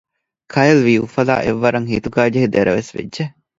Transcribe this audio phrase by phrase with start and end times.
[0.53, 3.23] ކައިލް ވީ އުފަލާ އެއްވަރަށް ހިތުގައިޖެހި ދެރަވެސް ވެއްޖެ